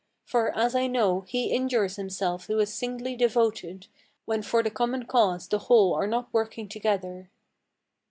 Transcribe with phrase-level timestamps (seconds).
[0.25, 3.85] For, as I know, he injures himself who is singly devoted,
[4.25, 7.29] When for the common cause the whole are not working together."